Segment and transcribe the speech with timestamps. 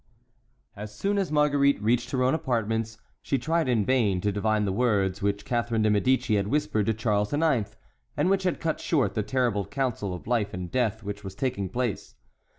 [0.75, 4.71] As soon as Marguerite reached her own apartments she tried in vain to divine the
[4.73, 7.69] words which Catharine de Médicis had whispered to Charles IX.,
[8.17, 11.69] and which had cut short the terrible council of life and death which was taking
[11.69, 12.15] place.